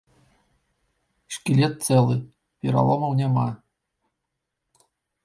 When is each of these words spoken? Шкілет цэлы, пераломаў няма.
Шкілет 1.35 1.73
цэлы, 1.87 2.15
пераломаў 2.63 3.11
няма. 3.21 3.47